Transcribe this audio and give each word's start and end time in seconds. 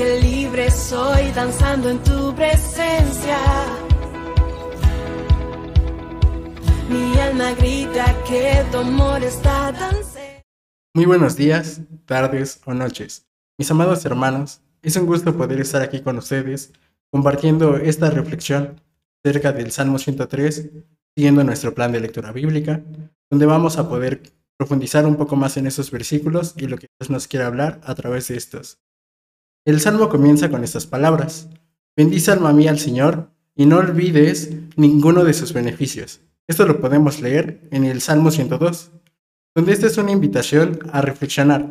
que 0.00 0.18
libre 0.18 0.70
soy 0.70 1.30
danzando 1.32 1.90
en 1.90 2.02
tu 2.02 2.34
presencia. 2.34 3.38
Mi 6.88 7.18
alma 7.18 7.52
grita 7.52 8.06
que 8.26 8.64
tu 8.72 8.78
amor 8.78 9.22
está 9.22 9.74
tan 9.74 9.96
Muy 10.94 11.04
buenos 11.04 11.36
días, 11.36 11.82
tardes 12.06 12.62
o 12.64 12.72
noches. 12.72 13.26
Mis 13.58 13.70
amados 13.70 14.02
hermanos, 14.06 14.62
es 14.80 14.96
un 14.96 15.04
gusto 15.04 15.36
poder 15.36 15.60
estar 15.60 15.82
aquí 15.82 16.00
con 16.00 16.16
ustedes 16.16 16.72
compartiendo 17.12 17.76
esta 17.76 18.08
reflexión 18.08 18.80
acerca 19.22 19.52
del 19.52 19.70
Salmo 19.70 19.98
103, 19.98 20.70
siguiendo 21.14 21.44
nuestro 21.44 21.74
plan 21.74 21.92
de 21.92 22.00
lectura 22.00 22.32
bíblica, 22.32 22.82
donde 23.30 23.44
vamos 23.44 23.76
a 23.76 23.86
poder 23.86 24.22
profundizar 24.56 25.04
un 25.04 25.16
poco 25.16 25.36
más 25.36 25.58
en 25.58 25.66
esos 25.66 25.90
versículos 25.90 26.54
y 26.56 26.68
lo 26.68 26.78
que 26.78 26.86
Dios 26.98 27.10
nos 27.10 27.28
quiere 27.28 27.44
hablar 27.44 27.82
a 27.84 27.94
través 27.94 28.28
de 28.28 28.38
estos. 28.38 28.78
El 29.70 29.80
salmo 29.80 30.08
comienza 30.08 30.50
con 30.50 30.64
estas 30.64 30.84
palabras. 30.84 31.48
Bendice 31.96 32.32
alma 32.32 32.52
mía 32.52 32.72
al 32.72 32.80
Señor 32.80 33.30
y 33.54 33.66
no 33.66 33.78
olvides 33.78 34.50
ninguno 34.74 35.22
de 35.22 35.32
sus 35.32 35.52
beneficios. 35.52 36.22
Esto 36.48 36.66
lo 36.66 36.80
podemos 36.80 37.20
leer 37.20 37.68
en 37.70 37.84
el 37.84 38.00
Salmo 38.00 38.32
102, 38.32 38.90
donde 39.54 39.72
esta 39.72 39.86
es 39.86 39.96
una 39.96 40.10
invitación 40.10 40.80
a 40.92 41.02
reflexionar 41.02 41.68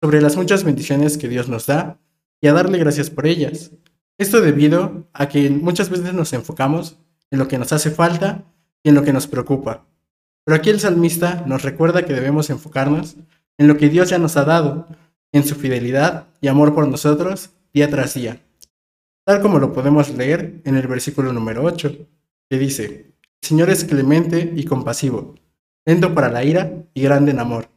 sobre 0.00 0.22
las 0.22 0.34
muchas 0.36 0.64
bendiciones 0.64 1.18
que 1.18 1.28
Dios 1.28 1.50
nos 1.50 1.66
da 1.66 2.00
y 2.40 2.46
a 2.46 2.54
darle 2.54 2.78
gracias 2.78 3.10
por 3.10 3.26
ellas. 3.26 3.72
Esto 4.16 4.40
debido 4.40 5.06
a 5.12 5.28
que 5.28 5.50
muchas 5.50 5.90
veces 5.90 6.14
nos 6.14 6.32
enfocamos 6.32 6.96
en 7.30 7.38
lo 7.38 7.48
que 7.48 7.58
nos 7.58 7.70
hace 7.74 7.90
falta 7.90 8.44
y 8.82 8.88
en 8.88 8.94
lo 8.94 9.04
que 9.04 9.12
nos 9.12 9.26
preocupa. 9.26 9.84
Pero 10.44 10.56
aquí 10.56 10.70
el 10.70 10.80
salmista 10.80 11.44
nos 11.46 11.64
recuerda 11.64 12.06
que 12.06 12.14
debemos 12.14 12.48
enfocarnos 12.48 13.16
en 13.58 13.68
lo 13.68 13.76
que 13.76 13.90
Dios 13.90 14.08
ya 14.08 14.16
nos 14.16 14.38
ha 14.38 14.44
dado, 14.46 14.88
en 15.32 15.44
su 15.44 15.54
fidelidad 15.54 16.28
y 16.40 16.48
amor 16.48 16.74
por 16.74 16.86
nosotros 16.86 17.50
día 17.72 17.90
tras 17.90 18.14
día. 18.14 18.40
Tal 19.24 19.40
como 19.40 19.58
lo 19.58 19.72
podemos 19.72 20.10
leer 20.10 20.60
en 20.64 20.76
el 20.76 20.86
versículo 20.86 21.32
número 21.32 21.64
8, 21.64 21.96
que 22.50 22.58
dice, 22.58 22.84
el 22.84 23.48
Señor 23.48 23.70
es 23.70 23.84
clemente 23.84 24.52
y 24.54 24.64
compasivo, 24.64 25.34
lento 25.86 26.14
para 26.14 26.30
la 26.30 26.44
ira 26.44 26.72
y 26.92 27.02
grande 27.02 27.30
en 27.30 27.38
amor, 27.38 27.68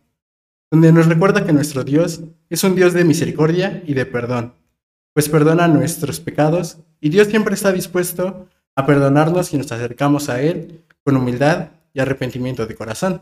donde 0.72 0.92
nos 0.92 1.08
recuerda 1.08 1.46
que 1.46 1.54
nuestro 1.54 1.84
Dios 1.84 2.22
es 2.50 2.64
un 2.64 2.76
Dios 2.76 2.94
de 2.94 3.06
misericordia 3.06 3.84
y 3.86 3.94
de 3.94 4.06
perdón, 4.06 4.54
pues 5.14 5.30
perdona 5.30 5.68
nuestros 5.68 6.20
pecados 6.20 6.80
y 7.00 7.10
Dios 7.10 7.28
siempre 7.28 7.56
está 7.56 7.72
dispuesto 7.72 8.50
a 8.76 8.86
perdonarnos 8.86 9.48
si 9.48 9.58
nos 9.58 9.72
acercamos 9.72 10.28
a 10.30 10.42
Él 10.42 10.84
con 11.04 11.16
humildad 11.16 11.70
y 11.94 12.00
arrepentimiento 12.00 12.66
de 12.66 12.76
corazón. 12.76 13.22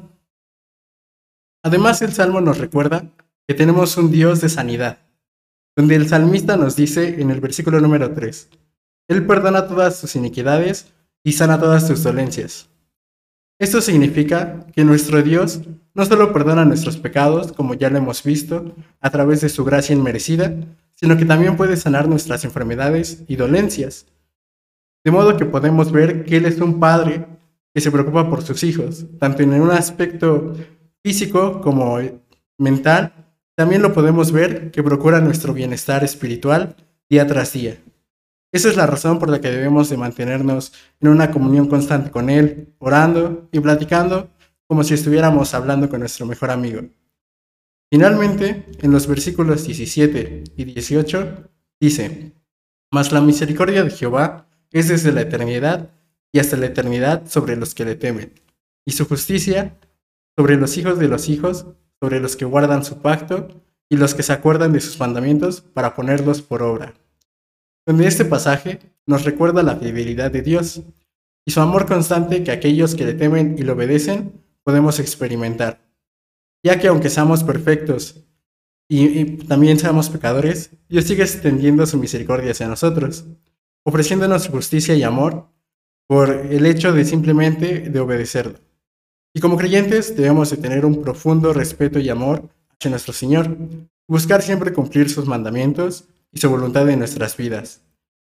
Además, 1.62 2.02
el 2.02 2.12
Salmo 2.12 2.42
nos 2.42 2.58
recuerda 2.58 3.12
que 3.48 3.54
tenemos 3.54 3.98
un 3.98 4.10
Dios 4.12 4.42
de 4.42 4.50
sanidad, 4.50 5.00
donde 5.76 5.96
el 5.96 6.08
salmista 6.08 6.56
nos 6.56 6.76
dice 6.76 7.22
en 7.22 7.32
el 7.32 7.42
versículo 7.42 7.82
número 7.82 8.14
3, 8.14 8.50
Él 9.10 9.26
perdona 9.26 9.68
todas 9.68 9.98
sus 9.98 10.16
iniquidades 10.16 10.94
y 11.24 11.34
sana 11.34 11.60
todas 11.60 11.88
tus 11.88 12.04
dolencias. 12.04 12.70
Esto 13.60 13.82
significa 13.82 14.66
que 14.74 14.84
nuestro 14.84 15.22
Dios 15.22 15.62
no 15.94 16.06
solo 16.06 16.34
perdona 16.34 16.66
nuestros 16.66 16.98
pecados, 16.98 17.52
como 17.52 17.76
ya 17.76 17.90
lo 17.90 17.98
hemos 17.98 18.24
visto, 18.24 18.76
a 19.00 19.10
través 19.10 19.42
de 19.42 19.50
su 19.50 19.64
gracia 19.64 19.96
inmerecida, 19.96 20.54
sino 20.96 21.18
que 21.18 21.26
también 21.26 21.56
puede 21.56 21.78
sanar 21.78 22.08
nuestras 22.08 22.44
enfermedades 22.46 23.24
y 23.28 23.36
dolencias. 23.36 24.08
De 25.04 25.12
modo 25.12 25.38
que 25.38 25.46
podemos 25.46 25.92
ver 25.92 26.26
que 26.26 26.38
Él 26.38 26.46
es 26.46 26.60
un 26.60 26.80
Padre 26.80 27.26
que 27.74 27.82
se 27.82 27.92
preocupa 27.92 28.30
por 28.30 28.42
sus 28.42 28.64
hijos, 28.64 29.06
tanto 29.20 29.44
en 29.44 29.54
un 29.54 29.72
aspecto 29.72 30.54
físico 31.04 31.62
como 31.62 32.00
mental, 32.58 33.23
también 33.56 33.82
lo 33.82 33.94
podemos 33.94 34.32
ver 34.32 34.72
que 34.72 34.84
procura 34.84 35.22
nuestro 35.22 35.54
bienestar 35.54 36.04
espiritual 36.04 36.76
día 37.10 37.28
tras 37.28 37.54
día. 37.54 37.78
Esa 38.52 38.70
es 38.70 38.76
la 38.76 38.86
razón 38.86 39.20
por 39.20 39.30
la 39.30 39.42
que 39.42 39.52
debemos 39.52 39.90
de 39.90 39.98
mantenernos 39.98 40.74
en 41.00 41.10
una 41.10 41.32
comunión 41.32 41.68
constante 41.68 42.12
con 42.12 42.30
Él, 42.30 42.74
orando 42.78 43.50
y 43.52 43.60
platicando 43.60 44.30
como 44.68 44.84
si 44.84 44.94
estuviéramos 44.94 45.54
hablando 45.54 45.90
con 45.90 46.00
nuestro 46.00 46.26
mejor 46.26 46.52
amigo. 46.52 46.82
Finalmente, 47.92 48.66
en 48.82 48.92
los 48.92 49.08
versículos 49.08 49.66
17 49.66 50.44
y 50.56 50.64
18, 50.64 51.50
dice, 51.80 52.34
Mas 52.92 53.12
la 53.12 53.22
misericordia 53.22 53.84
de 53.84 53.92
Jehová 53.92 54.48
es 54.72 54.88
desde 54.88 55.12
la 55.12 55.22
eternidad 55.22 55.92
y 56.32 56.40
hasta 56.40 56.58
la 56.58 56.66
eternidad 56.68 57.28
sobre 57.28 57.56
los 57.56 57.76
que 57.76 57.86
le 57.86 57.96
temen, 57.96 58.34
y 58.86 58.94
su 58.94 59.06
justicia 59.06 59.78
sobre 60.36 60.58
los 60.58 60.78
hijos 60.78 60.98
de 60.98 61.08
los 61.08 61.30
hijos, 61.30 61.68
sobre 62.04 62.20
los 62.20 62.36
que 62.36 62.44
guardan 62.44 62.84
su 62.84 63.02
pacto 63.02 63.48
y 63.90 63.96
los 63.96 64.14
que 64.14 64.24
se 64.24 64.34
acuerdan 64.34 64.74
de 64.74 64.82
sus 64.82 65.00
mandamientos 65.00 65.62
para 65.62 65.96
ponerlos 65.96 66.42
por 66.42 66.62
obra. 66.62 66.96
Donde 67.88 68.08
este 68.08 68.26
pasaje 68.26 68.80
nos 69.06 69.24
recuerda 69.24 69.64
la 69.64 69.78
fidelidad 69.78 70.30
de 70.30 70.42
Dios 70.42 70.82
y 71.46 71.52
su 71.52 71.62
amor 71.62 71.86
constante 71.86 72.44
que 72.44 72.52
aquellos 72.52 72.96
que 72.96 73.06
le 73.06 73.14
temen 73.14 73.56
y 73.58 73.62
le 73.62 73.72
obedecen 73.72 74.34
podemos 74.66 75.00
experimentar, 75.00 75.80
ya 76.62 76.78
que 76.78 76.90
aunque 76.90 77.10
seamos 77.10 77.42
perfectos 77.46 78.26
y, 78.90 79.38
también 79.48 79.80
seamos 79.80 80.10
pecadores, 80.10 80.72
Dios 80.90 81.06
sigue 81.06 81.24
extendiendo 81.24 81.86
su 81.86 81.98
misericordia 81.98 82.52
hacia 82.52 82.68
nosotros, 82.68 83.28
ofreciéndonos 83.86 84.50
justicia 84.50 84.94
y 84.94 85.04
amor 85.04 85.48
por 86.10 86.32
el 86.32 86.66
hecho 86.66 86.92
de 86.92 87.06
simplemente 87.06 87.80
de 87.80 88.00
obedecerlo. 88.02 88.60
Y 89.34 89.40
como 89.40 89.58
creyentes 89.58 90.16
debemos 90.16 90.52
de 90.52 90.58
tener 90.58 90.86
un 90.86 91.02
profundo 91.02 91.54
respeto 91.54 92.00
y 92.00 92.10
amor 92.10 92.50
hacia 92.70 92.92
nuestro 92.92 93.14
Señor, 93.14 93.58
buscar 94.08 94.42
siempre 94.42 94.74
cumplir 94.74 95.10
sus 95.10 95.26
mandamientos 95.26 96.06
y 96.32 96.40
su 96.40 96.50
voluntad 96.50 96.88
en 96.90 97.00
nuestras 97.00 97.36
vidas. 97.36 97.82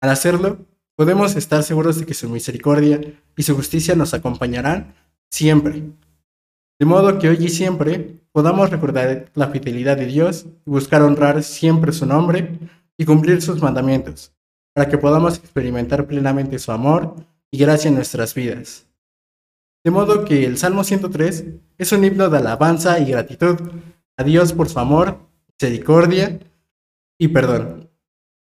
Al 0.01 0.09
hacerlo, 0.09 0.59
podemos 0.95 1.35
estar 1.35 1.63
seguros 1.63 1.99
de 1.99 2.05
que 2.05 2.13
su 2.13 2.29
misericordia 2.29 3.01
y 3.35 3.43
su 3.43 3.55
justicia 3.55 3.95
nos 3.95 4.13
acompañarán 4.13 4.95
siempre. 5.29 5.83
De 6.79 6.85
modo 6.85 7.19
que 7.19 7.29
hoy 7.29 7.37
y 7.39 7.49
siempre 7.49 8.21
podamos 8.31 8.69
recordar 8.69 9.31
la 9.33 9.49
fidelidad 9.49 9.97
de 9.97 10.05
Dios 10.05 10.45
y 10.65 10.69
buscar 10.69 11.01
honrar 11.01 11.43
siempre 11.43 11.91
su 11.91 12.05
nombre 12.05 12.57
y 12.97 13.05
cumplir 13.05 13.41
sus 13.41 13.61
mandamientos, 13.61 14.33
para 14.73 14.89
que 14.89 14.97
podamos 14.97 15.37
experimentar 15.37 16.07
plenamente 16.07 16.59
su 16.59 16.71
amor 16.71 17.15
y 17.51 17.57
gracia 17.57 17.89
en 17.89 17.95
nuestras 17.95 18.33
vidas. 18.33 18.85
De 19.85 19.91
modo 19.91 20.25
que 20.25 20.45
el 20.45 20.57
Salmo 20.57 20.83
103 20.83 21.45
es 21.77 21.91
un 21.91 22.03
himno 22.03 22.27
de 22.31 22.39
alabanza 22.39 22.97
y 22.97 23.05
gratitud 23.05 23.55
a 24.17 24.23
Dios 24.23 24.51
por 24.51 24.67
su 24.67 24.79
amor, 24.79 25.19
misericordia 25.47 26.39
y 27.19 27.27
perdón, 27.27 27.91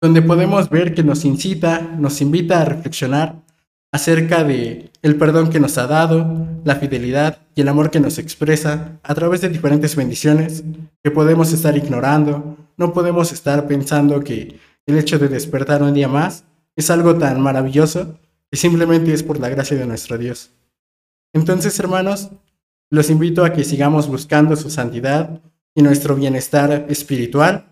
donde 0.00 0.22
podemos 0.22 0.71
ver 0.71 0.94
que 0.94 1.03
nos 1.03 1.27
incita, 1.27 1.83
nos 1.83 2.22
invita 2.22 2.62
a 2.62 2.65
reflexionar 2.65 3.43
acerca 3.93 4.43
de 4.43 4.91
el 5.03 5.16
perdón 5.16 5.50
que 5.50 5.61
nos 5.61 5.77
ha 5.77 5.87
dado, 5.87 6.47
la 6.65 6.77
fidelidad 6.77 7.41
y 7.55 7.60
el 7.60 7.69
amor 7.69 7.91
que 7.91 8.00
nos 8.00 8.16
expresa 8.16 8.99
a 9.03 9.15
través 9.15 9.43
de 9.43 9.50
diferentes 9.50 9.97
bendiciones 9.97 10.65
que 11.05 11.10
podemos 11.10 11.53
estar 11.53 11.77
ignorando, 11.77 12.56
no 12.78 12.95
podemos 12.95 13.33
estar 13.33 13.66
pensando 13.66 14.25
que 14.25 14.59
el 14.87 14.97
hecho 14.97 15.19
de 15.19 15.28
despertar 15.28 15.83
un 15.83 15.93
día 15.93 16.09
más 16.09 16.45
es 16.75 16.89
algo 16.89 17.19
tan 17.19 17.39
maravilloso 17.43 18.19
y 18.50 18.56
simplemente 18.56 19.12
es 19.12 19.22
por 19.22 19.39
la 19.39 19.50
gracia 19.50 19.77
de 19.77 19.87
nuestro 19.87 20.16
Dios. 20.16 20.53
Entonces, 21.33 21.78
hermanos, 21.78 22.31
los 22.91 23.11
invito 23.11 23.44
a 23.44 23.53
que 23.53 23.65
sigamos 23.65 24.09
buscando 24.09 24.56
su 24.56 24.71
santidad 24.71 25.43
y 25.75 25.83
nuestro 25.83 26.15
bienestar 26.16 26.87
espiritual 26.89 27.66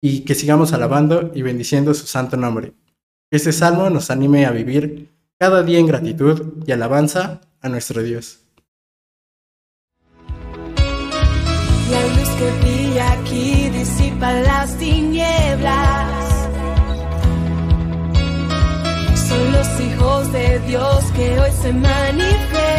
y 0.00 0.20
que 0.20 0.34
sigamos 0.34 0.72
alabando 0.72 1.30
y 1.34 1.42
bendiciendo 1.42 1.92
su 1.94 2.06
santo 2.06 2.36
nombre. 2.36 2.72
Este 3.30 3.52
salmo 3.52 3.90
nos 3.90 4.10
anime 4.10 4.46
a 4.46 4.50
vivir 4.50 5.10
cada 5.38 5.62
día 5.62 5.78
en 5.78 5.86
gratitud 5.86 6.64
y 6.66 6.72
alabanza 6.72 7.40
a 7.60 7.68
nuestro 7.68 8.02
Dios. 8.02 8.40
La 11.90 12.06
luz 12.16 12.28
que 12.38 12.50
brilla 12.60 13.12
aquí 13.12 13.68
disipa 13.70 14.32
las 14.32 14.76
tinieblas. 14.78 16.48
Son 19.28 19.52
los 19.52 19.80
hijos 19.80 20.32
de 20.32 20.58
Dios 20.60 21.04
que 21.16 21.40
hoy 21.40 21.50
se 21.60 21.72
manifiestan. 21.72 22.69